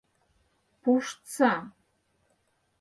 [0.81, 1.51] Пуштса!